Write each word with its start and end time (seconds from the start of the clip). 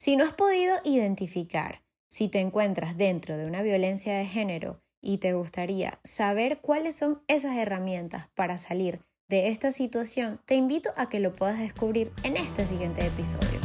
Si 0.00 0.14
no 0.14 0.22
has 0.22 0.32
podido 0.32 0.76
identificar 0.84 1.82
si 2.08 2.28
te 2.28 2.38
encuentras 2.38 2.96
dentro 2.96 3.36
de 3.36 3.46
una 3.46 3.62
violencia 3.62 4.16
de 4.16 4.26
género 4.26 4.80
y 5.02 5.18
te 5.18 5.32
gustaría 5.32 5.98
saber 6.04 6.60
cuáles 6.60 6.94
son 6.94 7.20
esas 7.26 7.56
herramientas 7.56 8.28
para 8.36 8.58
salir 8.58 9.00
de 9.28 9.48
esta 9.48 9.72
situación, 9.72 10.40
te 10.44 10.54
invito 10.54 10.90
a 10.96 11.08
que 11.08 11.18
lo 11.18 11.34
puedas 11.34 11.58
descubrir 11.58 12.12
en 12.22 12.36
este 12.36 12.64
siguiente 12.64 13.04
episodio. 13.04 13.58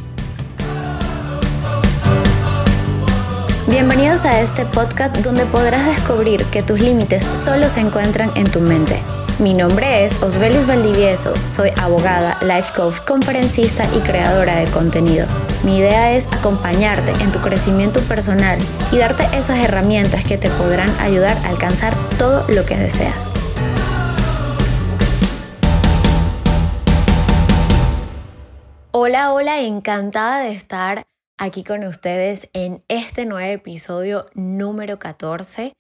Bienvenidos 3.70 4.26
a 4.26 4.42
este 4.42 4.66
podcast 4.66 5.16
donde 5.18 5.46
podrás 5.46 5.86
descubrir 5.86 6.44
que 6.46 6.64
tus 6.64 6.82
límites 6.82 7.26
solo 7.34 7.70
se 7.70 7.82
encuentran 7.82 8.32
en 8.36 8.50
tu 8.50 8.60
mente. 8.60 9.00
Mi 9.40 9.54
nombre 9.54 10.06
es 10.06 10.22
Osbelis 10.22 10.68
Valdivieso, 10.68 11.36
soy 11.44 11.72
abogada, 11.78 12.38
life 12.44 12.72
coach, 12.76 13.00
conferencista 13.00 13.84
y 13.96 14.00
creadora 14.02 14.58
de 14.58 14.70
contenido. 14.70 15.26
Mi 15.64 15.80
idea 15.80 16.14
es 16.14 16.28
acompañarte 16.32 17.12
en 17.24 17.32
tu 17.32 17.40
crecimiento 17.40 18.00
personal 18.02 18.60
y 18.92 18.98
darte 18.98 19.24
esas 19.36 19.58
herramientas 19.58 20.24
que 20.24 20.38
te 20.38 20.52
podrán 20.52 20.92
ayudar 21.00 21.36
a 21.38 21.50
alcanzar 21.50 21.96
todo 22.20 22.46
lo 22.48 22.64
que 22.64 22.78
deseas. 22.78 23.32
Hola, 28.92 29.34
hola, 29.34 29.62
encantada 29.62 30.44
de 30.44 30.52
estar 30.52 31.08
aquí 31.40 31.64
con 31.64 31.84
ustedes 31.86 32.50
en 32.54 32.84
este 32.88 33.26
nuevo 33.26 33.52
episodio 33.52 34.28
número 34.36 35.00
14. 35.00 35.74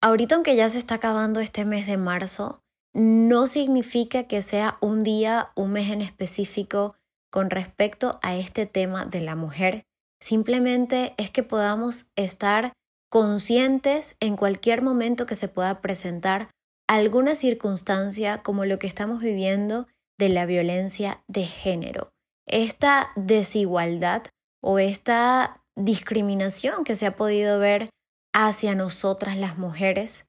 Ahorita 0.00 0.36
aunque 0.36 0.54
ya 0.54 0.68
se 0.68 0.78
está 0.78 0.94
acabando 0.94 1.40
este 1.40 1.64
mes 1.64 1.88
de 1.88 1.96
marzo, 1.96 2.60
no 2.96 3.46
significa 3.46 4.22
que 4.22 4.40
sea 4.40 4.78
un 4.80 5.02
día, 5.02 5.50
un 5.54 5.72
mes 5.72 5.90
en 5.90 6.00
específico 6.00 6.96
con 7.30 7.50
respecto 7.50 8.18
a 8.22 8.36
este 8.36 8.64
tema 8.64 9.04
de 9.04 9.20
la 9.20 9.36
mujer. 9.36 9.84
Simplemente 10.18 11.12
es 11.18 11.30
que 11.30 11.42
podamos 11.42 12.06
estar 12.16 12.72
conscientes 13.10 14.16
en 14.20 14.36
cualquier 14.36 14.80
momento 14.80 15.26
que 15.26 15.34
se 15.34 15.48
pueda 15.48 15.82
presentar 15.82 16.48
alguna 16.88 17.34
circunstancia 17.34 18.42
como 18.42 18.64
lo 18.64 18.78
que 18.78 18.86
estamos 18.86 19.20
viviendo 19.20 19.86
de 20.18 20.30
la 20.30 20.46
violencia 20.46 21.22
de 21.28 21.44
género. 21.44 22.08
Esta 22.46 23.10
desigualdad 23.14 24.22
o 24.62 24.78
esta 24.78 25.62
discriminación 25.76 26.82
que 26.82 26.96
se 26.96 27.04
ha 27.04 27.14
podido 27.14 27.58
ver 27.58 27.90
hacia 28.32 28.74
nosotras 28.74 29.36
las 29.36 29.58
mujeres 29.58 30.25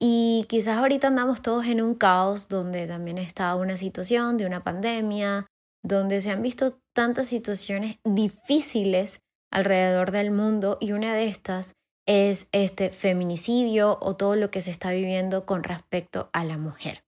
y 0.00 0.46
quizás 0.48 0.78
ahorita 0.78 1.08
andamos 1.08 1.42
todos 1.42 1.66
en 1.66 1.80
un 1.80 1.94
caos 1.94 2.48
donde 2.48 2.86
también 2.86 3.18
está 3.18 3.54
una 3.56 3.76
situación 3.76 4.36
de 4.36 4.46
una 4.46 4.62
pandemia, 4.62 5.46
donde 5.82 6.20
se 6.20 6.30
han 6.30 6.42
visto 6.42 6.78
tantas 6.94 7.26
situaciones 7.26 7.98
difíciles 8.04 9.20
alrededor 9.50 10.12
del 10.12 10.30
mundo 10.30 10.78
y 10.80 10.92
una 10.92 11.14
de 11.14 11.26
estas 11.26 11.74
es 12.06 12.48
este 12.52 12.90
feminicidio 12.90 13.98
o 14.00 14.16
todo 14.16 14.36
lo 14.36 14.50
que 14.50 14.62
se 14.62 14.70
está 14.70 14.92
viviendo 14.92 15.44
con 15.46 15.64
respecto 15.64 16.30
a 16.32 16.44
la 16.44 16.58
mujer. 16.58 17.02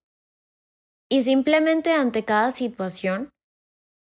Y 1.09 1.23
simplemente 1.23 1.93
ante 1.93 2.25
cada 2.25 2.51
situación, 2.51 3.31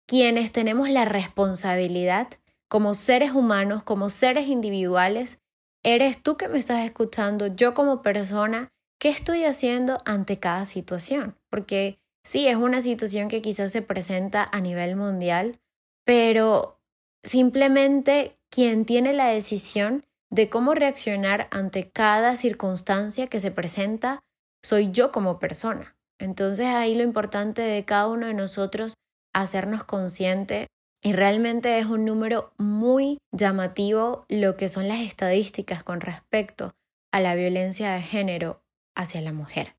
quienes 0.07 0.53
tenemos 0.53 0.91
la 0.91 1.05
responsabilidad 1.05 2.29
como 2.69 2.95
seres 2.95 3.33
humanos, 3.33 3.83
como 3.83 4.11
seres 4.11 4.49
individuales, 4.49 5.39
Eres 5.85 6.23
tú 6.23 6.37
que 6.37 6.49
me 6.49 6.59
estás 6.59 6.85
escuchando, 6.85 7.49
yo 7.49 7.75
como 7.75 8.03
persona, 8.03 8.72
¿qué 9.03 9.09
estoy 9.09 9.43
haciendo 9.43 10.01
ante 10.05 10.39
cada 10.39 10.65
situación? 10.65 11.37
Porque 11.51 11.99
sí, 12.25 12.47
es 12.47 12.55
una 12.55 12.81
situación 12.81 13.27
que 13.27 13.43
quizás 13.43 13.73
se 13.73 13.83
presenta 13.83 14.49
a 14.53 14.61
nivel 14.61 14.95
mundial, 14.95 15.59
pero 16.05 16.81
simplemente 17.25 18.39
quien 18.49 18.85
tiene 18.85 19.13
la 19.13 19.27
decisión 19.27 20.05
de 20.31 20.49
cómo 20.49 20.75
reaccionar 20.75 21.49
ante 21.51 21.91
cada 21.91 22.37
circunstancia 22.37 23.27
que 23.27 23.41
se 23.41 23.51
presenta 23.51 24.21
soy 24.63 24.93
yo 24.93 25.11
como 25.11 25.41
persona. 25.41 25.97
Entonces 26.21 26.67
ahí 26.67 26.95
lo 26.95 27.03
importante 27.03 27.61
de 27.61 27.85
cada 27.85 28.07
uno 28.07 28.29
de 28.29 28.35
nosotros 28.35 28.95
hacernos 29.35 29.83
consciente 29.83 30.69
y 31.03 31.11
realmente 31.11 31.77
es 31.81 31.87
un 31.87 32.05
número 32.05 32.53
muy 32.57 33.19
llamativo 33.33 34.25
lo 34.29 34.57
que 34.57 34.69
son 34.69 34.87
las 34.87 35.01
estadísticas 35.01 35.83
con 35.83 36.01
respecto 36.01 36.71
a 37.11 37.19
la 37.19 37.35
violencia 37.35 37.95
de 37.95 38.01
género 38.01 38.62
hacia 38.95 39.21
la 39.21 39.33
mujer. 39.33 39.77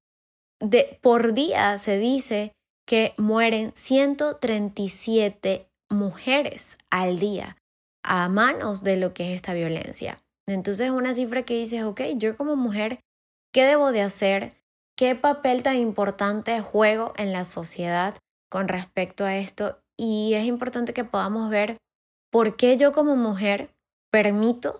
De, 0.59 0.99
por 1.01 1.33
día 1.33 1.77
se 1.77 1.97
dice 1.97 2.53
que 2.87 3.13
mueren 3.17 3.71
137 3.75 5.67
mujeres 5.89 6.77
al 6.89 7.19
día 7.19 7.57
a 8.03 8.27
manos 8.29 8.83
de 8.83 8.97
lo 8.97 9.13
que 9.13 9.29
es 9.29 9.35
esta 9.35 9.53
violencia. 9.53 10.17
Entonces 10.47 10.87
es 10.87 10.91
una 10.91 11.13
cifra 11.13 11.43
que 11.43 11.57
dices, 11.57 11.83
ok, 11.83 12.01
yo 12.15 12.35
como 12.35 12.55
mujer, 12.55 12.99
¿qué 13.53 13.63
debo 13.65 13.91
de 13.91 14.01
hacer? 14.01 14.49
¿Qué 14.97 15.15
papel 15.15 15.63
tan 15.63 15.77
importante 15.77 16.59
juego 16.61 17.13
en 17.17 17.31
la 17.31 17.45
sociedad 17.45 18.15
con 18.49 18.67
respecto 18.67 19.25
a 19.25 19.37
esto? 19.37 19.83
y 19.97 20.33
es 20.33 20.45
importante 20.45 20.93
que 20.93 21.03
podamos 21.03 21.49
ver 21.49 21.77
por 22.31 22.55
qué 22.55 22.77
yo 22.77 22.93
como 22.93 23.15
mujer 23.15 23.69
permito 24.11 24.79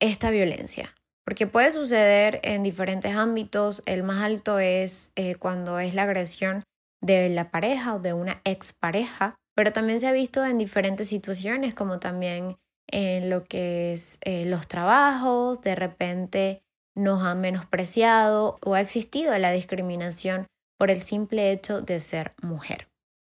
esta 0.00 0.30
violencia. 0.30 0.94
Porque 1.24 1.46
puede 1.46 1.70
suceder 1.72 2.40
en 2.42 2.62
diferentes 2.62 3.14
ámbitos. 3.14 3.82
El 3.86 4.02
más 4.02 4.22
alto 4.22 4.58
es 4.58 5.12
eh, 5.14 5.36
cuando 5.36 5.78
es 5.78 5.94
la 5.94 6.02
agresión 6.02 6.64
de 7.00 7.28
la 7.28 7.50
pareja 7.50 7.94
o 7.94 8.00
de 8.00 8.12
una 8.12 8.40
expareja, 8.44 9.36
pero 9.54 9.72
también 9.72 10.00
se 10.00 10.08
ha 10.08 10.12
visto 10.12 10.44
en 10.44 10.58
diferentes 10.58 11.08
situaciones, 11.08 11.74
como 11.74 11.98
también 11.98 12.56
en 12.88 13.30
lo 13.30 13.44
que 13.44 13.92
es 13.92 14.18
eh, 14.22 14.44
los 14.44 14.66
trabajos, 14.68 15.62
de 15.62 15.74
repente 15.74 16.62
nos 16.94 17.22
han 17.22 17.40
menospreciado 17.40 18.58
o 18.64 18.74
ha 18.74 18.80
existido 18.80 19.36
la 19.38 19.50
discriminación 19.52 20.46
por 20.78 20.90
el 20.90 21.00
simple 21.00 21.52
hecho 21.52 21.80
de 21.80 22.00
ser 22.00 22.34
mujer. 22.42 22.88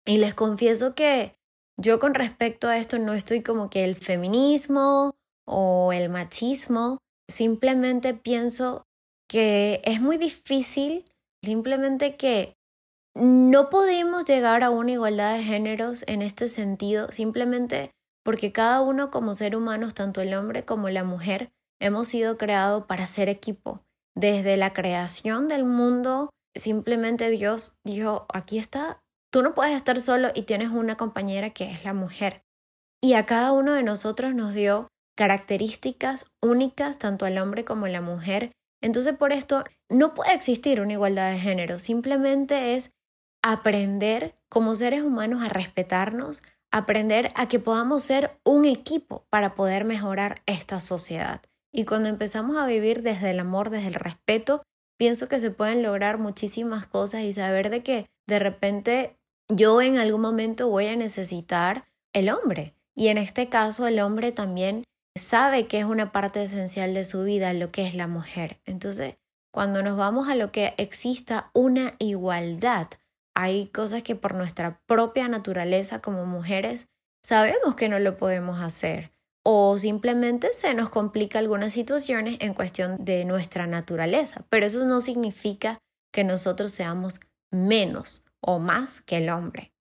Y 0.05 0.19
les 0.19 0.35
confieso 0.35 0.95
que 0.95 1.37
yo 1.79 1.99
con 2.01 2.15
respecto 2.15 2.69
a 2.69 2.79
esto 2.79 2.99
no 2.99 3.13
estoy 3.13 3.43
como 3.43 3.71
que 3.71 3.85
el 3.85 3.97
feminismo 3.97 5.17
o 5.47 5.93
el 5.93 6.09
machismo, 6.09 6.99
simplemente 7.29 8.15
pienso 8.15 8.87
que 9.29 9.81
es 9.85 10.01
muy 10.01 10.19
difícil, 10.19 11.05
simplemente 11.43 12.17
que 12.17 12.55
no 13.15 13.71
podemos 13.71 14.25
llegar 14.25 14.63
a 14.63 14.71
una 14.71 14.93
igualdad 14.93 15.37
de 15.37 15.43
géneros 15.43 16.05
en 16.07 16.23
este 16.23 16.49
sentido, 16.49 17.11
simplemente 17.11 17.91
porque 18.25 18.53
cada 18.53 18.81
uno 18.81 19.11
como 19.11 19.35
ser 19.35 19.57
humanos, 19.57 19.95
tanto 19.95 20.21
el 20.21 20.35
hombre 20.35 20.65
como 20.65 20.89
la 20.89 21.05
mujer, 21.05 21.51
hemos 21.81 22.09
sido 22.09 22.37
creados 22.37 22.85
para 22.87 23.07
ser 23.07 23.29
equipo. 23.29 23.81
Desde 24.15 24.57
la 24.57 24.73
creación 24.73 25.49
del 25.49 25.65
mundo, 25.65 26.31
simplemente 26.55 27.31
Dios 27.31 27.77
dijo, 27.85 28.27
aquí 28.33 28.59
está 28.59 29.01
Tú 29.37 29.43
no 29.43 29.55
puedes 29.55 29.77
estar 29.77 30.01
solo 30.01 30.29
y 30.35 30.45
tienes 30.45 30.71
una 30.71 30.97
compañera 30.97 31.51
que 31.51 31.71
es 31.71 31.85
la 31.85 31.93
mujer. 31.93 32.43
Y 33.03 33.13
a 33.13 33.27
cada 33.27 33.53
uno 33.53 33.75
de 33.75 33.83
nosotros 33.83 34.35
nos 34.35 34.55
dio 34.55 34.89
características 35.17 36.27
únicas, 36.41 36.99
tanto 36.99 37.25
al 37.27 37.39
hombre 37.39 37.65
como 37.65 37.87
a 37.87 37.91
la 37.91 38.01
mujer. 38.01 38.53
Entonces 38.81 39.17
por 39.17 39.33
esto 39.33 39.65
no 39.89 40.15
puede 40.15 40.35
existir 40.35 40.81
una 40.81 40.93
igualdad 40.93 41.33
de 41.33 41.39
género, 41.39 41.79
simplemente 41.79 42.75
es 42.75 42.93
aprender 43.43 44.35
como 44.49 44.75
seres 44.75 45.03
humanos 45.03 45.43
a 45.43 45.49
respetarnos, 45.49 46.41
aprender 46.71 47.33
a 47.37 47.49
que 47.49 47.59
podamos 47.59 48.03
ser 48.03 48.39
un 48.45 48.65
equipo 48.65 49.25
para 49.31 49.55
poder 49.55 49.85
mejorar 49.85 50.43
esta 50.47 50.81
sociedad. 50.81 51.43
Y 51.73 51.85
cuando 51.85 52.09
empezamos 52.09 52.57
a 52.57 52.67
vivir 52.67 53.03
desde 53.03 53.31
el 53.31 53.41
amor, 53.41 53.71
desde 53.71 53.89
el 53.89 53.95
respeto, 53.95 54.63
pienso 54.99 55.29
que 55.29 55.41
se 55.41 55.51
pueden 55.51 55.83
lograr 55.83 56.19
muchísimas 56.19 56.87
cosas 56.87 57.23
y 57.23 57.33
saber 57.33 57.71
de 57.71 57.83
que 57.83 58.07
de 58.27 58.39
repente 58.39 59.17
yo 59.49 59.81
en 59.81 59.99
algún 59.99 60.21
momento 60.21 60.69
voy 60.69 60.89
a 60.89 60.97
necesitar 60.97 61.85
el 62.13 62.31
hombre. 62.31 62.75
Y 62.95 63.09
en 63.09 63.19
este 63.19 63.49
caso 63.49 63.87
el 63.87 64.01
hombre 64.01 64.33
también 64.33 64.85
sabe 65.19 65.67
que 65.67 65.79
es 65.79 65.85
una 65.85 66.13
parte 66.13 66.43
esencial 66.43 66.95
de 66.95 67.05
su 67.05 67.23
vida 67.25 67.53
lo 67.53 67.69
que 67.69 67.87
es 67.87 67.95
la 67.95 68.07
mujer. 68.07 68.61
Entonces, 68.65 69.17
cuando 69.53 69.83
nos 69.83 69.97
vamos 69.97 70.29
a 70.29 70.35
lo 70.35 70.53
que 70.53 70.75
exista 70.77 71.51
una 71.55 71.95
igualdad, 71.99 72.89
hay 73.35 73.67
cosas 73.67 74.03
que 74.03 74.17
por 74.17 74.35
nuestra 74.35 74.81
propia 74.87 75.29
naturaleza 75.29 76.01
como 76.01 76.27
mujeres 76.27 76.89
sabemos 77.23 77.75
que 77.75 77.89
no 77.89 77.99
lo 77.99 78.17
podemos 78.17 78.61
hacer 78.61 79.13
o 79.49 79.79
simplemente 79.79 80.53
se 80.53 80.75
nos 80.75 80.91
complica 80.91 81.39
algunas 81.39 81.73
situaciones 81.73 82.37
en 82.41 82.53
cuestión 82.53 83.05
de 83.05 83.25
nuestra 83.25 83.69
naturaleza, 83.69 84.45
pero 84.51 84.67
eso 84.67 84.85
no 84.87 85.01
significa 85.01 85.79
que 86.13 86.25
nosotros 86.25 86.73
seamos 86.73 87.21
menos 87.53 88.25
o 88.41 88.59
más 88.59 89.01
que 89.03 89.19
el 89.19 89.31
hombre. 89.31 89.73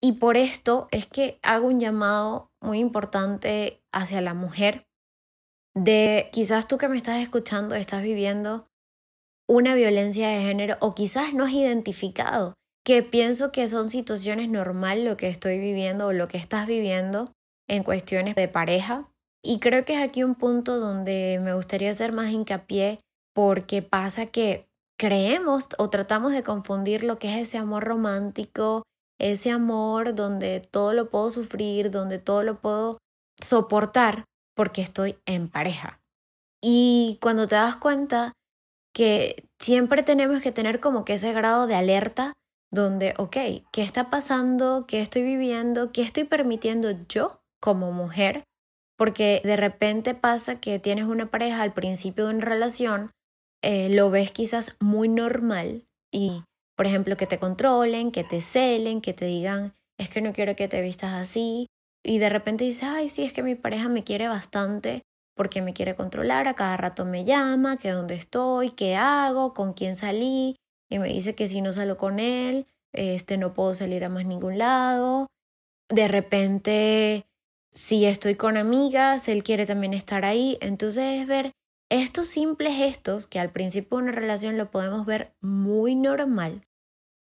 Y 0.00 0.12
por 0.12 0.36
esto 0.36 0.88
es 0.90 1.06
que 1.06 1.38
hago 1.42 1.66
un 1.66 1.80
llamado 1.80 2.50
muy 2.60 2.78
importante 2.78 3.80
hacia 3.92 4.20
la 4.20 4.34
mujer 4.34 4.86
de 5.74 6.28
quizás 6.32 6.66
tú 6.66 6.78
que 6.78 6.88
me 6.88 6.96
estás 6.96 7.20
escuchando 7.20 7.74
estás 7.74 8.02
viviendo 8.02 8.64
una 9.48 9.74
violencia 9.74 10.28
de 10.28 10.42
género 10.42 10.76
o 10.80 10.94
quizás 10.94 11.34
no 11.34 11.44
has 11.44 11.52
identificado 11.52 12.54
que 12.84 13.02
pienso 13.02 13.52
que 13.52 13.68
son 13.68 13.90
situaciones 13.90 14.48
normales 14.48 15.04
lo 15.04 15.16
que 15.16 15.28
estoy 15.28 15.58
viviendo 15.58 16.06
o 16.06 16.12
lo 16.12 16.26
que 16.28 16.38
estás 16.38 16.66
viviendo 16.66 17.30
en 17.68 17.82
cuestiones 17.82 18.34
de 18.34 18.48
pareja. 18.48 19.10
Y 19.42 19.60
creo 19.60 19.84
que 19.84 19.94
es 19.94 20.00
aquí 20.00 20.24
un 20.24 20.34
punto 20.34 20.78
donde 20.78 21.38
me 21.42 21.54
gustaría 21.54 21.90
hacer 21.90 22.12
más 22.12 22.30
hincapié 22.30 22.98
porque 23.34 23.82
pasa 23.82 24.26
que 24.26 24.66
creemos 24.98 25.68
o 25.76 25.90
tratamos 25.90 26.32
de 26.32 26.42
confundir 26.42 27.04
lo 27.04 27.18
que 27.18 27.28
es 27.34 27.48
ese 27.48 27.58
amor 27.58 27.84
romántico, 27.84 28.84
ese 29.18 29.50
amor 29.50 30.14
donde 30.14 30.60
todo 30.60 30.92
lo 30.92 31.10
puedo 31.10 31.30
sufrir, 31.30 31.90
donde 31.90 32.18
todo 32.18 32.42
lo 32.42 32.60
puedo 32.60 32.98
soportar 33.40 34.24
porque 34.54 34.82
estoy 34.82 35.16
en 35.26 35.48
pareja. 35.48 36.00
Y 36.60 37.18
cuando 37.20 37.46
te 37.46 37.54
das 37.54 37.76
cuenta 37.76 38.32
que 38.92 39.44
siempre 39.58 40.02
tenemos 40.02 40.42
que 40.42 40.52
tener 40.52 40.80
como 40.80 41.04
que 41.04 41.14
ese 41.14 41.32
grado 41.32 41.66
de 41.66 41.76
alerta 41.76 42.32
donde, 42.70 43.14
ok, 43.16 43.36
¿qué 43.72 43.82
está 43.82 44.10
pasando? 44.10 44.86
¿Qué 44.86 45.00
estoy 45.00 45.22
viviendo? 45.22 45.92
¿Qué 45.92 46.02
estoy 46.02 46.24
permitiendo 46.24 46.90
yo 47.08 47.40
como 47.60 47.92
mujer? 47.92 48.44
Porque 48.96 49.40
de 49.44 49.56
repente 49.56 50.14
pasa 50.14 50.60
que 50.60 50.78
tienes 50.78 51.04
una 51.04 51.30
pareja 51.30 51.62
al 51.62 51.72
principio 51.72 52.26
de 52.26 52.34
una 52.34 52.44
relación, 52.44 53.12
eh, 53.62 53.88
lo 53.90 54.10
ves 54.10 54.32
quizás 54.32 54.76
muy 54.80 55.08
normal 55.08 55.86
y, 56.12 56.42
por 56.78 56.86
ejemplo, 56.86 57.16
que 57.16 57.26
te 57.26 57.40
controlen, 57.40 58.12
que 58.12 58.22
te 58.22 58.40
celen, 58.40 59.00
que 59.00 59.12
te 59.12 59.24
digan, 59.24 59.74
es 59.98 60.08
que 60.10 60.20
no 60.20 60.32
quiero 60.32 60.54
que 60.54 60.68
te 60.68 60.80
vistas 60.80 61.12
así, 61.12 61.66
y 62.04 62.18
de 62.18 62.28
repente 62.28 62.62
dices, 62.62 62.84
ay, 62.84 63.08
sí, 63.08 63.24
es 63.24 63.32
que 63.32 63.42
mi 63.42 63.56
pareja 63.56 63.88
me 63.88 64.04
quiere 64.04 64.28
bastante 64.28 65.02
porque 65.34 65.60
me 65.60 65.74
quiere 65.74 65.96
controlar, 65.96 66.46
a 66.46 66.54
cada 66.54 66.76
rato 66.76 67.04
me 67.04 67.24
llama, 67.24 67.78
que 67.78 67.90
dónde 67.90 68.14
estoy, 68.14 68.70
qué 68.70 68.94
hago, 68.94 69.54
con 69.54 69.72
quién 69.72 69.96
salí, 69.96 70.54
y 70.88 71.00
me 71.00 71.08
dice 71.08 71.34
que 71.34 71.48
si 71.48 71.62
no 71.62 71.72
salgo 71.72 71.96
con 71.96 72.20
él, 72.20 72.66
este 72.92 73.38
no 73.38 73.54
puedo 73.54 73.74
salir 73.74 74.04
a 74.04 74.08
más 74.08 74.24
ningún 74.24 74.58
lado. 74.58 75.26
De 75.88 76.06
repente, 76.06 77.26
si 77.72 78.04
estoy 78.04 78.36
con 78.36 78.56
amigas, 78.56 79.26
él 79.26 79.42
quiere 79.42 79.66
también 79.66 79.94
estar 79.94 80.24
ahí. 80.24 80.58
Entonces 80.60 81.20
es 81.20 81.26
ver 81.26 81.52
estos 81.90 82.28
simples 82.28 82.76
gestos 82.76 83.26
que 83.26 83.40
al 83.40 83.50
principio 83.50 83.98
de 83.98 84.04
una 84.04 84.12
relación 84.12 84.58
lo 84.58 84.70
podemos 84.70 85.06
ver 85.06 85.34
muy 85.40 85.94
normal, 85.94 86.62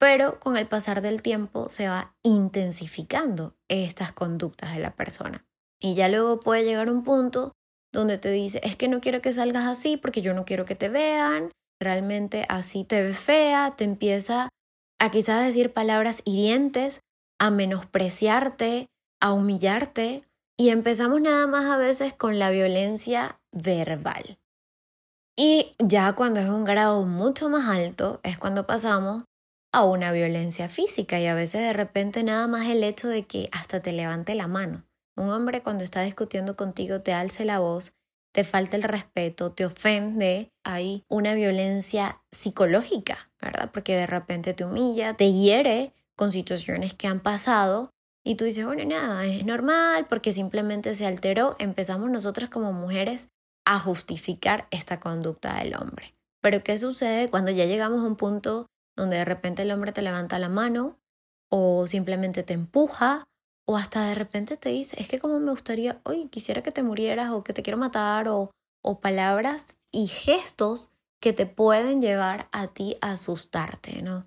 pero 0.02 0.40
con 0.40 0.56
el 0.56 0.66
pasar 0.66 1.00
del 1.00 1.22
tiempo 1.22 1.68
se 1.68 1.88
va 1.88 2.16
intensificando 2.24 3.54
estas 3.68 4.10
conductas 4.10 4.74
de 4.74 4.80
la 4.80 4.96
persona. 4.96 5.46
Y 5.80 5.94
ya 5.94 6.08
luego 6.08 6.40
puede 6.40 6.64
llegar 6.64 6.90
un 6.90 7.04
punto 7.04 7.52
donde 7.92 8.18
te 8.18 8.32
dice, 8.32 8.60
es 8.64 8.74
que 8.74 8.88
no 8.88 9.00
quiero 9.00 9.22
que 9.22 9.32
salgas 9.32 9.64
así 9.64 9.96
porque 9.96 10.20
yo 10.20 10.34
no 10.34 10.44
quiero 10.44 10.64
que 10.64 10.74
te 10.74 10.88
vean, 10.88 11.52
realmente 11.80 12.46
así 12.48 12.82
te 12.82 13.00
ve 13.00 13.14
fea, 13.14 13.74
te 13.76 13.84
empieza 13.84 14.48
a 14.98 15.10
quizás 15.12 15.46
decir 15.46 15.72
palabras 15.72 16.22
hirientes, 16.24 16.98
a 17.38 17.52
menospreciarte, 17.52 18.88
a 19.20 19.32
humillarte 19.32 20.24
y 20.58 20.70
empezamos 20.70 21.20
nada 21.20 21.46
más 21.46 21.66
a 21.66 21.76
veces 21.76 22.12
con 22.12 22.40
la 22.40 22.50
violencia 22.50 23.40
verbal. 23.52 24.36
Y 25.38 25.76
ya 25.78 26.12
cuando 26.14 26.40
es 26.40 26.48
un 26.48 26.64
grado 26.64 27.04
mucho 27.04 27.48
más 27.48 27.68
alto 27.68 28.18
es 28.24 28.36
cuando 28.36 28.66
pasamos 28.66 29.22
a 29.72 29.84
una 29.84 30.12
violencia 30.12 30.68
física 30.68 31.18
y 31.18 31.26
a 31.26 31.34
veces 31.34 31.62
de 31.62 31.72
repente 31.72 32.22
nada 32.22 32.46
más 32.46 32.66
el 32.68 32.84
hecho 32.84 33.08
de 33.08 33.26
que 33.26 33.48
hasta 33.52 33.80
te 33.80 33.92
levante 33.92 34.34
la 34.34 34.46
mano. 34.46 34.84
Un 35.16 35.30
hombre 35.30 35.62
cuando 35.62 35.84
está 35.84 36.02
discutiendo 36.02 36.56
contigo 36.56 37.00
te 37.00 37.12
alce 37.12 37.44
la 37.44 37.58
voz 37.58 37.94
te 38.32 38.44
falta 38.44 38.76
el 38.76 38.82
respeto, 38.82 39.52
te 39.52 39.66
ofende, 39.66 40.52
hay 40.64 41.04
una 41.08 41.34
violencia 41.34 42.22
psicológica, 42.30 43.18
¿verdad? 43.40 43.70
Porque 43.72 43.94
de 43.94 44.06
repente 44.06 44.54
te 44.54 44.64
humilla, 44.64 45.14
te 45.14 45.32
hiere 45.32 45.92
con 46.16 46.32
situaciones 46.32 46.94
que 46.94 47.06
han 47.06 47.20
pasado 47.20 47.90
y 48.24 48.36
tú 48.36 48.44
dices, 48.44 48.64
bueno, 48.64 48.84
nada, 48.84 49.26
es 49.26 49.44
normal 49.44 50.06
porque 50.08 50.32
simplemente 50.32 50.94
se 50.94 51.06
alteró. 51.06 51.56
Empezamos 51.58 52.10
nosotras 52.10 52.48
como 52.48 52.72
mujeres 52.72 53.28
a 53.66 53.78
justificar 53.78 54.66
esta 54.70 54.98
conducta 54.98 55.58
del 55.58 55.74
hombre. 55.74 56.12
Pero 56.40 56.64
¿qué 56.64 56.78
sucede 56.78 57.28
cuando 57.28 57.50
ya 57.50 57.66
llegamos 57.66 58.00
a 58.00 58.06
un 58.06 58.16
punto 58.16 58.66
donde 58.96 59.16
de 59.16 59.24
repente 59.24 59.62
el 59.62 59.70
hombre 59.70 59.92
te 59.92 60.02
levanta 60.02 60.38
la 60.38 60.48
mano 60.48 60.98
o 61.50 61.86
simplemente 61.86 62.42
te 62.42 62.54
empuja 62.54 63.24
o 63.66 63.76
hasta 63.76 64.06
de 64.06 64.14
repente 64.14 64.56
te 64.56 64.70
dice, 64.70 64.96
es 65.00 65.08
que 65.08 65.18
como 65.18 65.38
me 65.38 65.50
gustaría, 65.50 66.00
hoy 66.04 66.28
quisiera 66.28 66.62
que 66.62 66.72
te 66.72 66.82
murieras 66.82 67.30
o 67.30 67.44
que 67.44 67.52
te 67.52 67.62
quiero 67.62 67.78
matar 67.78 68.28
o, 68.28 68.50
o 68.82 69.00
palabras 69.00 69.76
y 69.92 70.06
gestos 70.08 70.90
que 71.20 71.32
te 71.32 71.46
pueden 71.46 72.00
llevar 72.00 72.48
a 72.52 72.66
ti 72.66 72.96
a 73.00 73.12
asustarte, 73.12 74.02
¿no? 74.02 74.24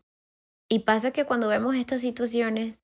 Y 0.70 0.80
pasa 0.80 1.12
que 1.12 1.26
cuando 1.26 1.48
vemos 1.48 1.76
estas 1.76 2.02
situaciones, 2.02 2.84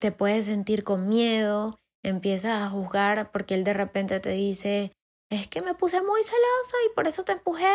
te 0.00 0.12
puedes 0.12 0.46
sentir 0.46 0.84
con 0.84 1.08
miedo, 1.08 1.76
empiezas 2.04 2.62
a 2.62 2.70
juzgar 2.70 3.32
porque 3.32 3.54
él 3.54 3.64
de 3.64 3.74
repente 3.74 4.20
te 4.20 4.30
dice, 4.30 4.92
es 5.30 5.48
que 5.48 5.60
me 5.60 5.74
puse 5.74 6.00
muy 6.02 6.22
celosa 6.22 6.76
y 6.86 6.94
por 6.94 7.06
eso 7.06 7.24
te 7.24 7.32
empujé 7.32 7.66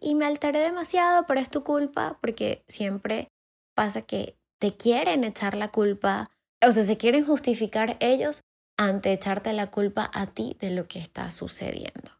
y, 0.00 0.14
me 0.14 0.26
alteré 0.26 0.60
demasiado, 0.60 1.26
pero 1.26 1.40
es 1.40 1.50
tu 1.50 1.64
culpa, 1.64 2.18
porque 2.20 2.64
siempre 2.68 3.28
pasa 3.74 4.02
que 4.02 4.36
te 4.58 4.76
quieren 4.76 5.24
echar 5.24 5.54
la 5.54 5.70
culpa 5.70 6.30
o 6.66 6.72
sea, 6.72 6.82
se 6.82 6.96
quieren 6.96 7.24
justificar 7.24 7.96
ellos 8.00 8.42
ante 8.76 9.12
echarte 9.12 9.52
la 9.52 9.70
culpa 9.70 10.10
a 10.12 10.26
ti 10.26 10.56
de 10.60 10.70
lo 10.70 10.88
que 10.88 10.98
está 10.98 11.30
sucediendo. 11.30 12.12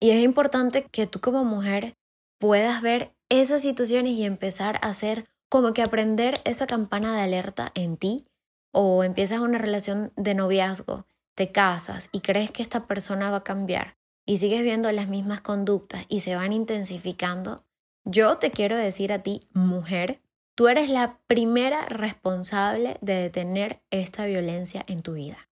Y 0.00 0.10
es 0.10 0.22
importante 0.22 0.84
que 0.84 1.06
tú 1.06 1.20
como 1.20 1.44
mujer 1.44 1.94
puedas 2.38 2.82
ver 2.82 3.14
esas 3.28 3.62
situaciones 3.62 4.12
y 4.12 4.24
empezar 4.24 4.76
a 4.76 4.88
hacer 4.88 5.28
como 5.48 5.72
que 5.72 5.82
aprender 5.82 6.40
esa 6.44 6.66
campana 6.66 7.14
de 7.14 7.22
alerta 7.22 7.72
en 7.74 7.96
ti 7.96 8.26
o 8.72 9.04
empiezas 9.04 9.40
una 9.40 9.58
relación 9.58 10.12
de 10.16 10.34
noviazgo, 10.34 11.06
te 11.34 11.50
casas 11.50 12.08
y 12.12 12.20
crees 12.20 12.50
que 12.50 12.62
esta 12.62 12.86
persona 12.86 13.30
va 13.30 13.38
a 13.38 13.44
cambiar 13.44 13.96
y 14.26 14.38
sigues 14.38 14.62
viendo 14.62 14.92
las 14.92 15.08
mismas 15.08 15.40
conductas 15.40 16.04
y 16.08 16.20
se 16.20 16.36
van 16.36 16.52
intensificando, 16.52 17.64
yo 18.04 18.36
te 18.38 18.50
quiero 18.50 18.76
decir 18.76 19.12
a 19.12 19.22
ti, 19.22 19.40
mujer, 19.54 20.20
Tú 20.56 20.68
eres 20.68 20.88
la 20.88 21.18
primera 21.26 21.84
responsable 21.84 22.96
de 23.02 23.14
detener 23.14 23.82
esta 23.90 24.24
violencia 24.24 24.84
en 24.88 25.02
tu 25.02 25.12
vida. 25.12 25.50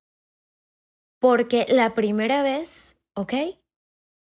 Porque 1.21 1.67
la 1.69 1.93
primera 1.93 2.43
vez, 2.43 2.97
¿ok? 3.15 3.35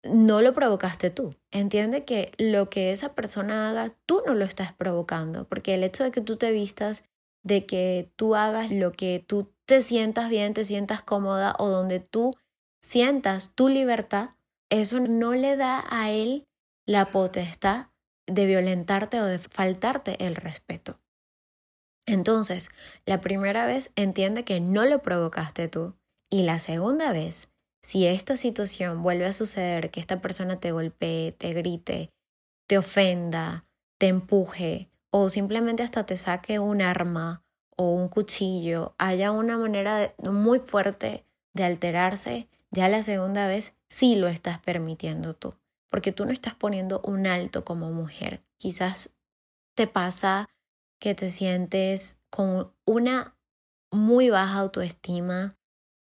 No 0.04 0.42
lo 0.42 0.56
provocaste 0.56 1.12
tú. 1.12 1.36
Entiende 1.52 2.04
que 2.04 2.32
lo 2.40 2.72
que 2.72 2.92
esa 2.92 3.14
persona 3.14 3.70
haga, 3.70 3.96
tú 4.08 4.24
no 4.26 4.34
lo 4.34 4.44
estás 4.44 4.74
provocando. 4.74 5.48
Porque 5.48 5.76
el 5.76 5.84
hecho 5.84 6.04
de 6.04 6.10
que 6.10 6.22
tú 6.22 6.36
te 6.38 6.52
vistas, 6.52 7.04
de 7.44 7.68
que 7.68 8.12
tú 8.16 8.36
hagas 8.36 8.72
lo 8.72 8.92
que 8.92 9.24
tú 9.26 9.54
te 9.66 9.84
sientas 9.84 10.30
bien, 10.30 10.56
te 10.56 10.66
sientas 10.66 11.04
cómoda 11.04 11.56
o 11.60 11.70
donde 11.70 12.00
tú 12.00 12.34
sientas 12.82 13.52
tu 13.54 13.70
libertad, 13.70 14.32
eso 14.72 15.00
no 15.00 15.34
le 15.34 15.58
da 15.58 15.86
a 15.90 16.10
él 16.10 16.48
la 16.88 17.12
potestad 17.12 17.88
de 18.26 18.46
violentarte 18.48 19.22
o 19.22 19.26
de 19.26 19.38
faltarte 19.38 20.26
el 20.26 20.36
respeto. 20.36 21.00
Entonces, 22.08 22.72
la 23.06 23.22
primera 23.22 23.66
vez 23.66 23.92
entiende 23.96 24.44
que 24.44 24.60
no 24.60 24.86
lo 24.86 25.02
provocaste 25.02 25.68
tú 25.68 25.96
y 26.30 26.44
la 26.44 26.60
segunda 26.60 27.12
vez, 27.12 27.50
si 27.84 28.08
esta 28.08 28.38
situación 28.38 29.04
vuelve 29.04 29.26
a 29.26 29.34
suceder, 29.34 29.92
que 29.92 30.00
esta 30.00 30.22
persona 30.22 30.60
te 30.60 30.72
golpee, 30.72 31.32
te 31.32 31.54
grite, 31.54 32.10
te 32.68 32.78
ofenda, 32.78 33.64
te 34.00 34.08
empuje 34.08 34.90
o 35.12 35.30
simplemente 35.30 35.84
hasta 35.84 36.06
te 36.06 36.16
saque 36.16 36.60
un 36.60 36.82
arma 36.82 37.44
o 37.76 37.94
un 37.94 38.08
cuchillo, 38.08 38.96
haya 38.98 39.32
una 39.32 39.58
manera 39.58 40.14
muy 40.20 40.60
fuerte 40.60 41.26
de 41.54 41.64
alterarse, 41.66 42.48
ya 42.72 42.90
la 42.90 43.04
segunda 43.04 43.48
vez 43.48 43.74
sí 43.90 44.16
lo 44.16 44.28
estás 44.28 44.60
permitiendo 44.60 45.34
tú 45.34 45.56
porque 45.92 46.14
tú 46.14 46.26
no 46.26 46.32
estás 46.32 46.56
poniendo 46.56 47.02
un 47.04 47.28
alto 47.28 47.64
como 47.66 47.92
mujer. 47.92 48.40
Quizás 48.58 49.14
te 49.76 49.88
pasa 49.88 50.50
que 51.00 51.14
te 51.14 51.30
sientes 51.30 52.18
con 52.30 52.74
una 52.86 53.38
muy 53.92 54.30
baja 54.30 54.60
autoestima, 54.60 55.58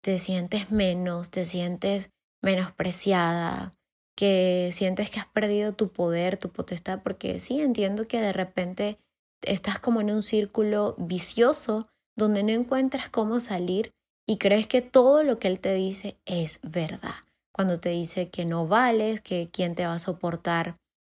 te 0.01 0.17
sientes 0.17 0.71
menos, 0.71 1.29
te 1.29 1.45
sientes 1.45 2.09
menospreciada, 2.41 3.77
que 4.15 4.71
sientes 4.73 5.11
que 5.11 5.19
has 5.19 5.27
perdido 5.27 5.73
tu 5.73 5.91
poder, 5.91 6.37
tu 6.37 6.49
potestad, 6.49 7.03
porque 7.03 7.39
sí 7.39 7.61
entiendo 7.61 8.07
que 8.07 8.21
de 8.21 8.33
repente 8.33 8.97
estás 9.43 9.77
como 9.77 10.01
en 10.01 10.09
un 10.09 10.23
círculo 10.23 10.95
vicioso 10.97 11.87
donde 12.15 12.41
no 12.41 12.51
encuentras 12.51 13.09
cómo 13.09 13.39
salir 13.39 13.93
y 14.25 14.37
crees 14.37 14.67
que 14.67 14.81
todo 14.81 15.23
lo 15.23 15.39
que 15.39 15.47
él 15.47 15.59
te 15.59 15.73
dice 15.73 16.17
es 16.25 16.59
verdad 16.63 17.15
cuando 17.55 17.79
te 17.79 17.87
dice 17.87 18.29
que 18.29 18.43
no 18.43 18.67
vales, 18.67 19.21
que 19.21 19.49
quién 19.49 19.75
te 19.75 19.85
va 19.85 19.93
a 19.93 19.99
soportar 19.99 20.75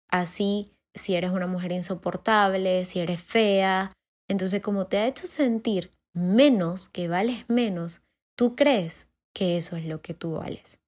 así, 0.10 0.70
si 0.94 1.16
eres 1.16 1.32
una 1.32 1.48
mujer 1.48 1.72
insoportable, 1.72 2.84
si 2.84 3.00
eres 3.00 3.22
fea. 3.22 3.90
Entonces, 4.28 4.62
como 4.62 4.88
te 4.88 4.98
ha 4.98 5.08
hecho 5.08 5.28
sentir 5.28 5.92
menos, 6.14 6.90
que 6.90 7.08
vales 7.08 7.46
menos, 7.48 8.02
tú 8.36 8.58
crees 8.58 9.08
que 9.34 9.56
eso 9.56 9.78
es 9.78 9.86
lo 9.86 10.02
que 10.02 10.14
tú 10.14 10.34
vales. 10.34 10.82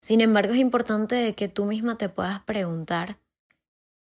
Sin 0.00 0.22
embargo, 0.22 0.54
es 0.54 0.58
importante 0.58 1.34
que 1.34 1.48
tú 1.48 1.66
misma 1.66 1.98
te 1.98 2.08
puedas 2.08 2.40
preguntar, 2.40 3.18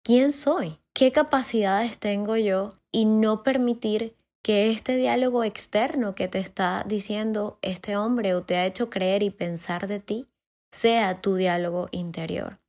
¿quién 0.02 0.32
soy? 0.32 0.80
¿Qué 0.92 1.12
capacidades 1.12 1.99
tengo 1.99 2.37
yo? 2.37 2.68
Y 2.92 3.06
no 3.06 3.42
permitir 3.42 4.16
que 4.44 4.70
este 4.70 4.98
diálogo 4.98 5.42
externo 5.42 6.14
que 6.14 6.28
te 6.28 6.38
está 6.38 6.84
diciendo 6.86 7.58
este 7.62 7.96
hombre 7.96 8.34
o 8.34 8.42
te 8.42 8.56
ha 8.56 8.66
hecho 8.66 8.90
creer 8.90 9.22
y 9.22 9.30
pensar 9.30 9.86
de 9.86 10.00
ti 10.00 10.28
sea 10.70 11.22
tu 11.22 11.36
diálogo 11.36 11.88
interior. 11.92 12.60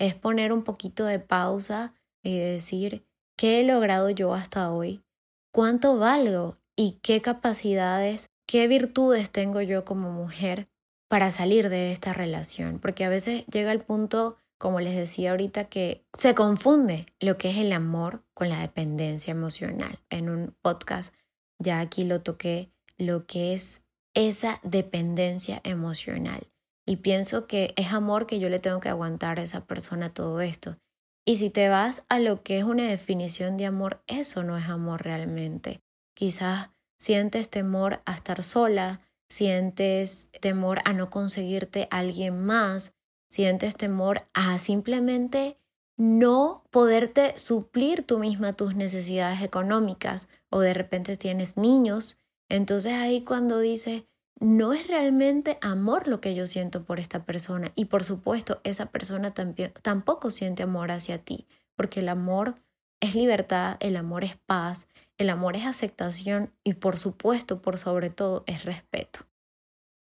Es 0.00 0.16
poner 0.16 0.52
un 0.52 0.64
poquito 0.64 1.04
de 1.04 1.20
pausa 1.20 1.94
y 2.24 2.36
decir, 2.36 3.06
¿qué 3.36 3.60
he 3.60 3.64
logrado 3.64 4.10
yo 4.10 4.34
hasta 4.34 4.72
hoy? 4.72 5.04
¿Cuánto 5.52 5.98
valgo? 5.98 6.58
¿Y 6.74 6.98
qué 7.00 7.22
capacidades, 7.22 8.30
qué 8.44 8.66
virtudes 8.66 9.30
tengo 9.30 9.60
yo 9.60 9.84
como 9.84 10.10
mujer 10.10 10.68
para 11.08 11.30
salir 11.30 11.68
de 11.68 11.92
esta 11.92 12.12
relación? 12.12 12.80
Porque 12.80 13.04
a 13.04 13.08
veces 13.08 13.46
llega 13.46 13.70
el 13.70 13.82
punto 13.82 14.36
como 14.60 14.78
les 14.78 14.94
decía 14.94 15.30
ahorita, 15.30 15.64
que 15.64 16.04
se 16.12 16.34
confunde 16.34 17.06
lo 17.18 17.38
que 17.38 17.48
es 17.48 17.56
el 17.56 17.72
amor 17.72 18.22
con 18.34 18.50
la 18.50 18.60
dependencia 18.60 19.30
emocional. 19.30 19.98
En 20.10 20.28
un 20.28 20.54
podcast 20.60 21.14
ya 21.60 21.80
aquí 21.80 22.04
lo 22.04 22.22
toqué, 22.22 22.72
lo 22.98 23.26
que 23.26 23.54
es 23.54 23.82
esa 24.14 24.58
dependencia 24.64 25.60
emocional. 25.62 26.48
Y 26.86 26.96
pienso 26.96 27.46
que 27.46 27.72
es 27.76 27.92
amor 27.92 28.26
que 28.26 28.40
yo 28.40 28.48
le 28.48 28.58
tengo 28.58 28.80
que 28.80 28.88
aguantar 28.88 29.38
a 29.38 29.42
esa 29.42 29.64
persona 29.64 30.12
todo 30.12 30.40
esto. 30.40 30.76
Y 31.24 31.36
si 31.36 31.50
te 31.50 31.68
vas 31.68 32.04
a 32.08 32.18
lo 32.18 32.42
que 32.42 32.58
es 32.58 32.64
una 32.64 32.88
definición 32.88 33.56
de 33.56 33.66
amor, 33.66 34.02
eso 34.08 34.42
no 34.42 34.56
es 34.56 34.68
amor 34.68 35.02
realmente. 35.04 35.80
Quizás 36.14 36.70
sientes 36.98 37.50
temor 37.50 38.00
a 38.06 38.14
estar 38.14 38.42
sola, 38.42 39.00
sientes 39.28 40.30
temor 40.40 40.80
a 40.84 40.92
no 40.92 41.10
conseguirte 41.10 41.86
alguien 41.90 42.44
más, 42.44 42.92
sientes 43.28 43.76
temor 43.76 44.26
a 44.34 44.58
simplemente 44.58 45.56
no 46.00 46.64
poderte 46.70 47.38
suplir 47.38 48.06
tú 48.06 48.18
misma 48.18 48.54
tus 48.54 48.74
necesidades 48.74 49.42
económicas 49.42 50.28
o 50.48 50.60
de 50.60 50.72
repente 50.72 51.18
tienes 51.18 51.58
niños, 51.58 52.16
entonces 52.48 52.94
ahí 52.94 53.20
cuando 53.20 53.58
dices, 53.58 54.04
no 54.40 54.72
es 54.72 54.86
realmente 54.86 55.58
amor 55.60 56.08
lo 56.08 56.22
que 56.22 56.34
yo 56.34 56.46
siento 56.46 56.84
por 56.84 57.00
esta 57.00 57.26
persona 57.26 57.70
y 57.74 57.84
por 57.84 58.02
supuesto 58.02 58.62
esa 58.64 58.86
persona 58.86 59.34
tampoco 59.34 60.30
siente 60.30 60.62
amor 60.62 60.90
hacia 60.90 61.18
ti, 61.18 61.46
porque 61.76 62.00
el 62.00 62.08
amor 62.08 62.54
es 63.00 63.14
libertad, 63.14 63.76
el 63.80 63.94
amor 63.98 64.24
es 64.24 64.38
paz, 64.46 64.88
el 65.18 65.28
amor 65.28 65.54
es 65.54 65.66
aceptación 65.66 66.50
y 66.64 66.72
por 66.72 66.96
supuesto, 66.96 67.60
por 67.60 67.78
sobre 67.78 68.08
todo, 68.08 68.42
es 68.46 68.64
respeto. 68.64 69.26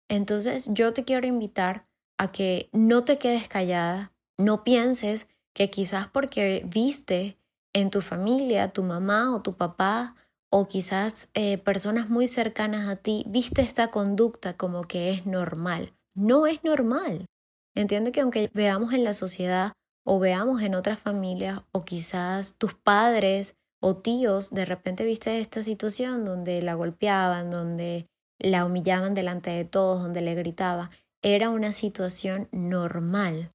Entonces 0.10 0.68
yo 0.74 0.92
te 0.92 1.06
quiero 1.06 1.28
invitar 1.28 1.86
a 2.18 2.30
que 2.30 2.68
no 2.74 3.06
te 3.06 3.18
quedes 3.18 3.48
callada, 3.48 4.12
no 4.38 4.66
pienses 4.66 5.28
que 5.58 5.72
quizás 5.72 6.08
porque 6.08 6.62
viste 6.68 7.36
en 7.74 7.90
tu 7.90 8.02
familia, 8.02 8.74
tu 8.74 8.84
mamá 8.84 9.34
o 9.34 9.42
tu 9.42 9.58
papá, 9.58 10.14
o 10.52 10.68
quizás 10.68 11.30
eh, 11.34 11.58
personas 11.58 12.12
muy 12.12 12.28
cercanas 12.28 12.88
a 12.88 12.96
ti, 12.96 13.24
viste 13.28 13.64
esta 13.64 13.90
conducta 13.90 14.56
como 14.56 14.84
que 14.84 15.10
es 15.10 15.26
normal. 15.26 15.96
No 16.14 16.46
es 16.46 16.64
normal. 16.64 17.26
Entiende 17.74 18.12
que 18.12 18.22
aunque 18.22 18.52
veamos 18.54 18.94
en 18.94 19.04
la 19.04 19.14
sociedad 19.14 19.74
o 20.06 20.20
veamos 20.20 20.62
en 20.62 20.76
otras 20.76 21.00
familias, 21.00 21.64
o 21.72 21.84
quizás 21.86 22.54
tus 22.60 22.76
padres 22.76 23.56
o 23.82 23.98
tíos, 23.98 24.52
de 24.52 24.64
repente 24.64 25.06
viste 25.06 25.40
esta 25.40 25.64
situación 25.64 26.24
donde 26.24 26.62
la 26.62 26.76
golpeaban, 26.76 27.50
donde 27.50 28.06
la 28.38 28.64
humillaban 28.64 29.16
delante 29.16 29.50
de 29.50 29.66
todos, 29.66 30.04
donde 30.04 30.22
le 30.22 30.36
gritaba, 30.36 30.88
era 31.24 31.50
una 31.50 31.74
situación 31.74 32.48
normal. 32.52 33.52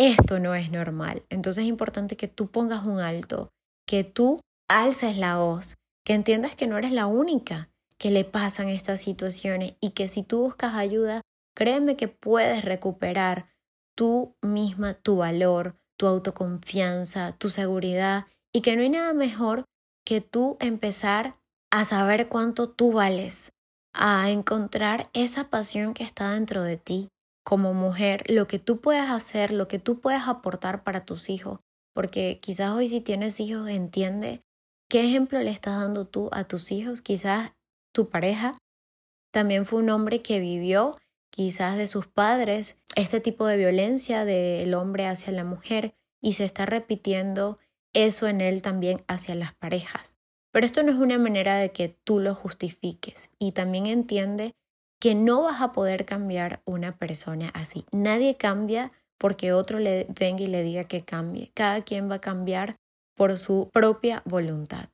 Esto 0.00 0.38
no 0.38 0.54
es 0.54 0.70
normal. 0.70 1.26
Entonces 1.28 1.64
es 1.64 1.68
importante 1.68 2.16
que 2.16 2.26
tú 2.26 2.46
pongas 2.46 2.86
un 2.86 3.00
alto, 3.00 3.52
que 3.86 4.02
tú 4.02 4.40
alces 4.66 5.18
la 5.18 5.36
voz, 5.36 5.74
que 6.06 6.14
entiendas 6.14 6.56
que 6.56 6.66
no 6.66 6.78
eres 6.78 6.92
la 6.92 7.06
única 7.06 7.68
que 7.98 8.10
le 8.10 8.24
pasan 8.24 8.70
estas 8.70 9.02
situaciones 9.02 9.74
y 9.78 9.90
que 9.90 10.08
si 10.08 10.22
tú 10.22 10.40
buscas 10.40 10.74
ayuda, 10.74 11.20
créeme 11.54 11.98
que 11.98 12.08
puedes 12.08 12.64
recuperar 12.64 13.50
tú 13.94 14.34
misma 14.40 14.94
tu 14.94 15.16
valor, 15.16 15.76
tu 15.98 16.06
autoconfianza, 16.06 17.32
tu 17.36 17.50
seguridad 17.50 18.24
y 18.54 18.62
que 18.62 18.76
no 18.76 18.80
hay 18.80 18.88
nada 18.88 19.12
mejor 19.12 19.66
que 20.06 20.22
tú 20.22 20.56
empezar 20.60 21.36
a 21.70 21.84
saber 21.84 22.30
cuánto 22.30 22.70
tú 22.70 22.92
vales, 22.92 23.52
a 23.92 24.30
encontrar 24.30 25.10
esa 25.12 25.50
pasión 25.50 25.92
que 25.92 26.04
está 26.04 26.32
dentro 26.32 26.62
de 26.62 26.78
ti 26.78 27.10
como 27.50 27.74
mujer, 27.74 28.22
lo 28.28 28.46
que 28.46 28.60
tú 28.60 28.80
puedes 28.80 29.10
hacer, 29.10 29.50
lo 29.50 29.66
que 29.66 29.80
tú 29.80 29.98
puedes 29.98 30.28
aportar 30.28 30.84
para 30.84 31.04
tus 31.04 31.28
hijos, 31.28 31.58
porque 31.92 32.38
quizás 32.40 32.70
hoy 32.70 32.86
si 32.86 33.00
tienes 33.00 33.40
hijos 33.40 33.68
entiende 33.68 34.44
qué 34.88 35.04
ejemplo 35.04 35.40
le 35.40 35.50
estás 35.50 35.80
dando 35.80 36.06
tú 36.06 36.28
a 36.30 36.44
tus 36.44 36.70
hijos, 36.70 37.02
quizás 37.02 37.50
tu 37.92 38.08
pareja 38.08 38.56
también 39.32 39.66
fue 39.66 39.80
un 39.80 39.90
hombre 39.90 40.22
que 40.22 40.38
vivió 40.38 40.94
quizás 41.32 41.76
de 41.76 41.88
sus 41.88 42.06
padres 42.06 42.76
este 42.94 43.18
tipo 43.18 43.46
de 43.46 43.56
violencia 43.56 44.24
del 44.24 44.72
hombre 44.74 45.08
hacia 45.08 45.32
la 45.32 45.42
mujer 45.42 45.96
y 46.22 46.34
se 46.34 46.44
está 46.44 46.66
repitiendo 46.66 47.56
eso 47.92 48.28
en 48.28 48.42
él 48.42 48.62
también 48.62 49.02
hacia 49.08 49.34
las 49.34 49.54
parejas. 49.54 50.14
Pero 50.52 50.66
esto 50.66 50.84
no 50.84 50.92
es 50.92 50.98
una 50.98 51.18
manera 51.18 51.56
de 51.56 51.72
que 51.72 51.88
tú 51.88 52.20
lo 52.20 52.32
justifiques 52.32 53.28
y 53.40 53.50
también 53.50 53.86
entiende 53.86 54.54
que 55.00 55.14
no 55.14 55.42
vas 55.42 55.62
a 55.62 55.72
poder 55.72 56.04
cambiar 56.04 56.60
una 56.66 56.96
persona 56.96 57.50
así. 57.54 57.84
Nadie 57.90 58.36
cambia 58.36 58.90
porque 59.18 59.52
otro 59.52 59.78
le 59.78 60.06
venga 60.08 60.42
y 60.42 60.46
le 60.46 60.62
diga 60.62 60.84
que 60.84 61.04
cambie. 61.04 61.50
Cada 61.54 61.82
quien 61.82 62.10
va 62.10 62.16
a 62.16 62.20
cambiar 62.20 62.76
por 63.16 63.36
su 63.38 63.70
propia 63.72 64.22
voluntad. 64.26 64.88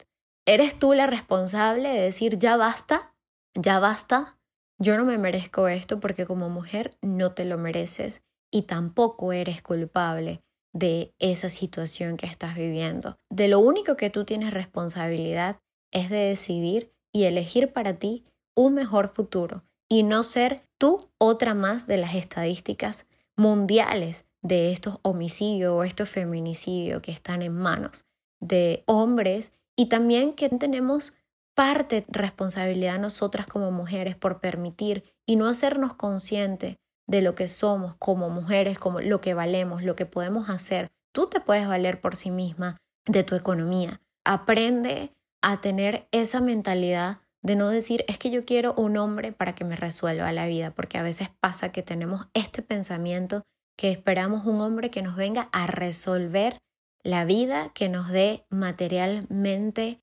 ¿Eres 0.46 0.78
tú 0.78 0.94
la 0.94 1.06
responsable 1.06 1.88
de 1.88 2.00
decir 2.00 2.38
ya 2.38 2.56
basta? 2.56 3.14
¿Ya 3.54 3.80
basta? 3.80 4.38
Yo 4.78 4.96
no 4.96 5.04
me 5.04 5.18
merezco 5.18 5.68
esto 5.68 5.98
porque 5.98 6.24
como 6.24 6.48
mujer 6.48 6.90
no 7.02 7.32
te 7.32 7.44
lo 7.44 7.58
mereces 7.58 8.22
y 8.52 8.62
tampoco 8.62 9.32
eres 9.32 9.60
culpable 9.60 10.42
de 10.72 11.14
esa 11.18 11.48
situación 11.48 12.16
que 12.16 12.26
estás 12.26 12.54
viviendo. 12.54 13.18
De 13.30 13.48
lo 13.48 13.58
único 13.58 13.96
que 13.96 14.10
tú 14.10 14.24
tienes 14.24 14.52
responsabilidad 14.52 15.58
es 15.92 16.10
de 16.10 16.18
decidir 16.18 16.92
y 17.12 17.24
elegir 17.24 17.72
para 17.72 17.98
ti 17.98 18.22
un 18.54 18.74
mejor 18.74 19.12
futuro 19.14 19.62
y 19.88 20.02
no 20.02 20.22
ser 20.22 20.62
tú 20.78 21.08
otra 21.18 21.54
más 21.54 21.86
de 21.86 21.96
las 21.96 22.14
estadísticas 22.14 23.06
mundiales 23.36 24.24
de 24.42 24.72
estos 24.72 24.98
homicidios 25.02 25.72
o 25.72 25.84
estos 25.84 26.08
feminicidios 26.08 27.02
que 27.02 27.12
están 27.12 27.42
en 27.42 27.52
manos 27.52 28.04
de 28.40 28.84
hombres 28.86 29.52
y 29.76 29.86
también 29.86 30.32
que 30.32 30.48
tenemos 30.48 31.14
parte 31.54 32.02
de 32.02 32.06
responsabilidad 32.08 32.98
nosotras 32.98 33.46
como 33.46 33.70
mujeres 33.70 34.14
por 34.16 34.40
permitir 34.40 35.02
y 35.26 35.36
no 35.36 35.46
hacernos 35.46 35.94
conscientes 35.94 36.76
de 37.06 37.22
lo 37.22 37.34
que 37.34 37.48
somos 37.48 37.94
como 37.98 38.28
mujeres, 38.28 38.78
como 38.78 39.00
lo 39.00 39.20
que 39.20 39.34
valemos, 39.34 39.82
lo 39.82 39.96
que 39.96 40.06
podemos 40.06 40.50
hacer. 40.50 40.88
Tú 41.12 41.28
te 41.28 41.40
puedes 41.40 41.66
valer 41.66 42.00
por 42.00 42.16
sí 42.16 42.30
misma 42.30 42.76
de 43.06 43.22
tu 43.22 43.34
economía. 43.34 44.00
Aprende 44.24 45.12
a 45.40 45.60
tener 45.60 46.08
esa 46.10 46.40
mentalidad 46.40 47.18
de 47.46 47.54
no 47.54 47.68
decir 47.68 48.04
es 48.08 48.18
que 48.18 48.30
yo 48.30 48.44
quiero 48.44 48.74
un 48.74 48.96
hombre 48.96 49.30
para 49.30 49.54
que 49.54 49.64
me 49.64 49.76
resuelva 49.76 50.32
la 50.32 50.46
vida, 50.46 50.72
porque 50.72 50.98
a 50.98 51.04
veces 51.04 51.30
pasa 51.38 51.70
que 51.70 51.84
tenemos 51.84 52.26
este 52.34 52.60
pensamiento 52.60 53.44
que 53.78 53.92
esperamos 53.92 54.46
un 54.46 54.60
hombre 54.60 54.90
que 54.90 55.00
nos 55.00 55.14
venga 55.14 55.48
a 55.52 55.68
resolver 55.68 56.58
la 57.04 57.24
vida, 57.24 57.70
que 57.72 57.88
nos 57.88 58.08
dé 58.08 58.44
materialmente 58.50 60.02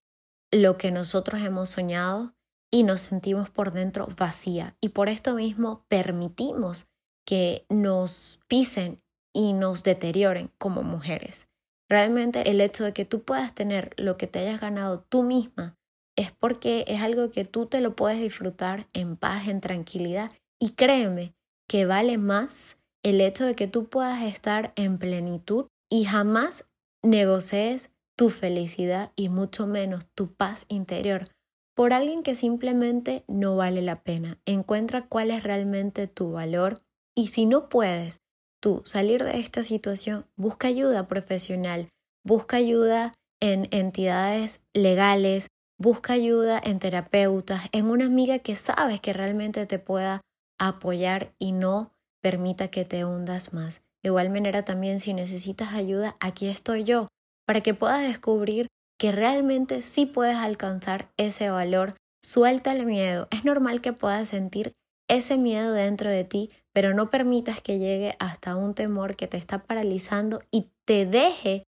lo 0.53 0.77
que 0.77 0.91
nosotros 0.91 1.41
hemos 1.41 1.67
soñado 1.67 2.33
y 2.71 2.83
nos 2.83 3.01
sentimos 3.01 3.49
por 3.49 3.73
dentro 3.73 4.07
vacía. 4.17 4.77
Y 4.79 4.89
por 4.89 5.09
esto 5.09 5.33
mismo 5.33 5.83
permitimos 5.89 6.87
que 7.25 7.65
nos 7.67 8.39
pisen 8.47 9.03
y 9.33 9.51
nos 9.51 9.83
deterioren 9.83 10.49
como 10.57 10.81
mujeres. 10.81 11.49
Realmente 11.89 12.49
el 12.49 12.61
hecho 12.61 12.85
de 12.85 12.93
que 12.93 13.03
tú 13.03 13.23
puedas 13.23 13.53
tener 13.53 13.89
lo 13.97 14.15
que 14.15 14.27
te 14.27 14.39
hayas 14.39 14.61
ganado 14.61 15.01
tú 15.01 15.23
misma 15.23 15.77
es 16.15 16.31
porque 16.31 16.85
es 16.87 17.01
algo 17.01 17.31
que 17.31 17.45
tú 17.45 17.65
te 17.65 17.81
lo 17.81 17.95
puedes 17.95 18.19
disfrutar 18.19 18.87
en 18.93 19.15
paz, 19.17 19.47
en 19.47 19.61
tranquilidad. 19.61 20.31
Y 20.59 20.71
créeme 20.71 21.33
que 21.67 21.85
vale 21.85 22.17
más 22.17 22.77
el 23.03 23.19
hecho 23.21 23.45
de 23.45 23.55
que 23.55 23.67
tú 23.67 23.89
puedas 23.89 24.23
estar 24.23 24.73
en 24.75 24.97
plenitud 24.97 25.65
y 25.89 26.05
jamás 26.05 26.65
negocies 27.03 27.91
tu 28.15 28.29
felicidad 28.29 29.11
y 29.15 29.29
mucho 29.29 29.67
menos 29.67 30.05
tu 30.15 30.33
paz 30.33 30.65
interior 30.67 31.27
por 31.75 31.93
alguien 31.93 32.23
que 32.23 32.35
simplemente 32.35 33.23
no 33.27 33.55
vale 33.55 33.81
la 33.81 34.03
pena. 34.03 34.39
Encuentra 34.45 35.07
cuál 35.07 35.31
es 35.31 35.43
realmente 35.43 36.07
tu 36.07 36.31
valor 36.31 36.81
y 37.15 37.27
si 37.27 37.45
no 37.45 37.69
puedes 37.69 38.21
tú 38.61 38.81
salir 38.85 39.23
de 39.23 39.39
esta 39.39 39.63
situación, 39.63 40.25
busca 40.35 40.67
ayuda 40.67 41.07
profesional, 41.07 41.89
busca 42.23 42.57
ayuda 42.57 43.13
en 43.41 43.67
entidades 43.71 44.61
legales, 44.73 45.47
busca 45.83 46.13
ayuda 46.13 46.61
en 46.63 46.79
terapeutas, 46.79 47.63
en 47.73 47.89
una 47.89 48.05
amiga 48.05 48.39
que 48.39 48.55
sabes 48.55 49.01
que 49.01 49.11
realmente 49.11 49.65
te 49.65 49.79
pueda 49.79 50.21
apoyar 50.57 51.33
y 51.37 51.51
no 51.51 51.91
permita 52.21 52.69
que 52.69 52.85
te 52.85 53.03
hundas 53.03 53.51
más. 53.53 53.81
De 54.01 54.07
igual 54.07 54.29
manera 54.29 54.63
también 54.63 55.01
si 55.01 55.13
necesitas 55.13 55.73
ayuda, 55.73 56.15
aquí 56.21 56.47
estoy 56.47 56.85
yo, 56.85 57.09
para 57.45 57.59
que 57.59 57.73
puedas 57.73 58.01
descubrir 58.01 58.67
que 58.97 59.11
realmente 59.11 59.81
sí 59.81 60.05
puedes 60.05 60.37
alcanzar 60.37 61.11
ese 61.17 61.49
valor. 61.49 61.93
Suelta 62.23 62.71
el 62.71 62.85
miedo. 62.85 63.27
Es 63.31 63.43
normal 63.43 63.81
que 63.81 63.91
puedas 63.91 64.29
sentir 64.29 64.71
ese 65.09 65.37
miedo 65.37 65.73
dentro 65.73 66.09
de 66.09 66.23
ti, 66.23 66.49
pero 66.71 66.93
no 66.93 67.09
permitas 67.09 67.61
que 67.61 67.77
llegue 67.77 68.15
hasta 68.19 68.55
un 68.55 68.73
temor 68.73 69.17
que 69.17 69.27
te 69.27 69.35
está 69.35 69.63
paralizando 69.63 70.41
y 70.49 70.71
te 70.85 71.05
deje 71.05 71.65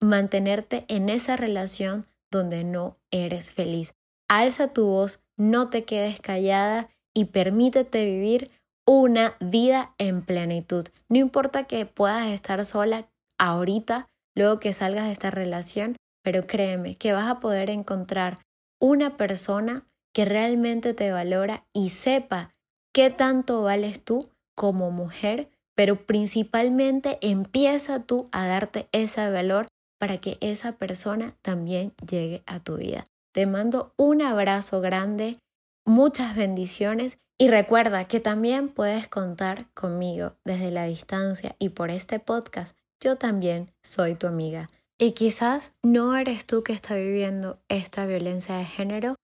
mantenerte 0.00 0.84
en 0.86 1.08
esa 1.08 1.36
relación 1.36 2.06
donde 2.30 2.64
no 2.64 2.98
eres 3.10 3.52
feliz. 3.52 3.94
Alza 4.28 4.72
tu 4.72 4.86
voz, 4.86 5.22
no 5.36 5.70
te 5.70 5.84
quedes 5.84 6.20
callada 6.20 6.88
y 7.14 7.26
permítete 7.26 8.04
vivir 8.04 8.50
una 8.86 9.36
vida 9.40 9.94
en 9.98 10.22
plenitud. 10.22 10.86
No 11.08 11.18
importa 11.18 11.64
que 11.64 11.86
puedas 11.86 12.28
estar 12.28 12.64
sola 12.64 13.08
ahorita, 13.38 14.08
luego 14.34 14.60
que 14.60 14.72
salgas 14.72 15.06
de 15.06 15.12
esta 15.12 15.30
relación, 15.30 15.96
pero 16.22 16.46
créeme 16.46 16.94
que 16.94 17.12
vas 17.12 17.28
a 17.28 17.40
poder 17.40 17.70
encontrar 17.70 18.38
una 18.80 19.16
persona 19.16 19.86
que 20.14 20.24
realmente 20.24 20.94
te 20.94 21.12
valora 21.12 21.66
y 21.72 21.90
sepa 21.90 22.54
qué 22.92 23.10
tanto 23.10 23.62
vales 23.62 24.02
tú 24.02 24.28
como 24.54 24.90
mujer, 24.90 25.50
pero 25.74 26.06
principalmente 26.06 27.18
empieza 27.20 28.02
tú 28.02 28.24
a 28.32 28.46
darte 28.46 28.88
ese 28.92 29.30
valor 29.30 29.66
para 29.98 30.18
que 30.18 30.38
esa 30.40 30.72
persona 30.72 31.36
también 31.42 31.92
llegue 32.08 32.42
a 32.46 32.60
tu 32.60 32.76
vida. 32.76 33.06
Te 33.32 33.46
mando 33.46 33.92
un 33.96 34.22
abrazo 34.22 34.80
grande, 34.80 35.36
muchas 35.84 36.34
bendiciones 36.34 37.18
y 37.38 37.48
recuerda 37.48 38.06
que 38.06 38.20
también 38.20 38.68
puedes 38.68 39.06
contar 39.08 39.72
conmigo 39.72 40.34
desde 40.44 40.70
la 40.70 40.84
distancia 40.84 41.54
y 41.58 41.68
por 41.68 41.90
este 41.90 42.18
podcast. 42.18 42.76
Yo 43.00 43.16
también 43.16 43.70
soy 43.82 44.16
tu 44.16 44.26
amiga. 44.26 44.66
Y 44.98 45.12
quizás 45.12 45.72
no 45.84 46.16
eres 46.16 46.44
tú 46.44 46.64
que 46.64 46.72
está 46.72 46.96
viviendo 46.96 47.60
esta 47.68 48.06
violencia 48.06 48.56
de 48.56 48.64
género, 48.64 49.14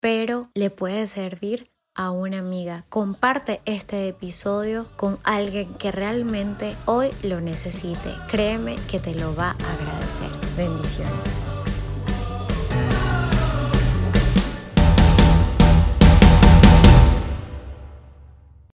pero 0.00 0.42
le 0.54 0.68
puede 0.68 1.06
servir 1.06 1.71
a 1.94 2.10
una 2.10 2.38
amiga. 2.38 2.84
Comparte 2.88 3.60
este 3.64 4.08
episodio 4.08 4.88
con 4.96 5.18
alguien 5.24 5.74
que 5.74 5.92
realmente 5.92 6.76
hoy 6.86 7.10
lo 7.22 7.40
necesite. 7.40 8.14
Créeme 8.28 8.76
que 8.90 8.98
te 8.98 9.14
lo 9.14 9.34
va 9.34 9.50
a 9.50 9.72
agradecer. 9.74 10.30
Bendiciones. 10.56 11.61